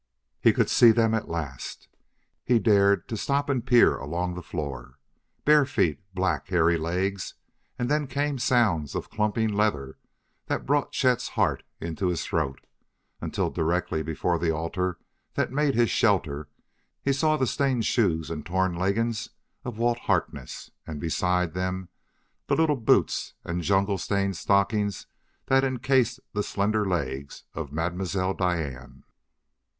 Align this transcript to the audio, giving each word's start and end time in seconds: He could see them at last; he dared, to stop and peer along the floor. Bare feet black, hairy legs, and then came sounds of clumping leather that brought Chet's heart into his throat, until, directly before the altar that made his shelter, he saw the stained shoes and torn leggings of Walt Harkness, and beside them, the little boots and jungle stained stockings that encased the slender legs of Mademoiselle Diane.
He 0.39 0.51
could 0.51 0.67
see 0.67 0.89
them 0.89 1.13
at 1.13 1.29
last; 1.29 1.87
he 2.43 2.57
dared, 2.57 3.07
to 3.07 3.15
stop 3.15 3.49
and 3.51 3.63
peer 3.63 3.97
along 3.99 4.33
the 4.33 4.41
floor. 4.41 4.97
Bare 5.45 5.63
feet 5.63 5.99
black, 6.15 6.47
hairy 6.47 6.75
legs, 6.75 7.35
and 7.77 7.87
then 7.87 8.07
came 8.07 8.39
sounds 8.39 8.95
of 8.95 9.11
clumping 9.11 9.49
leather 9.53 9.99
that 10.47 10.65
brought 10.65 10.91
Chet's 10.91 11.27
heart 11.37 11.61
into 11.79 12.07
his 12.07 12.25
throat, 12.25 12.61
until, 13.21 13.51
directly 13.51 14.01
before 14.01 14.39
the 14.39 14.49
altar 14.49 14.97
that 15.35 15.51
made 15.51 15.75
his 15.75 15.91
shelter, 15.91 16.47
he 17.03 17.13
saw 17.13 17.37
the 17.37 17.45
stained 17.45 17.85
shoes 17.85 18.31
and 18.31 18.43
torn 18.43 18.73
leggings 18.73 19.29
of 19.63 19.77
Walt 19.77 19.99
Harkness, 19.99 20.71
and 20.87 20.99
beside 20.99 21.53
them, 21.53 21.89
the 22.47 22.55
little 22.55 22.75
boots 22.75 23.35
and 23.43 23.61
jungle 23.61 23.99
stained 23.99 24.35
stockings 24.35 25.05
that 25.45 25.63
encased 25.63 26.19
the 26.33 26.41
slender 26.41 26.85
legs 26.87 27.43
of 27.53 27.71
Mademoiselle 27.71 28.33
Diane. 28.33 29.03